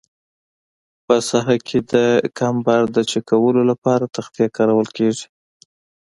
[1.05, 1.93] په ساحه کې د
[2.39, 5.25] کمبر د چک کولو لپاره تختې کارول کیږي